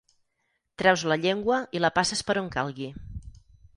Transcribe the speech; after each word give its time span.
Treus 0.81 1.03
la 1.11 1.17
llengua 1.25 1.59
i 1.79 1.83
la 1.85 1.93
passes 1.99 2.25
per 2.31 2.37
on 2.43 2.49
calgui. 2.57 2.93